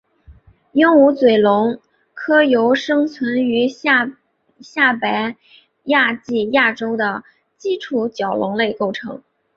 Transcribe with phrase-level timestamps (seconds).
[0.71, 1.79] 鹦鹉嘴龙
[2.15, 4.07] 科由生存于下
[4.99, 5.35] 白
[5.85, 7.23] 垩纪亚洲的
[7.59, 9.21] 基础角龙类构成。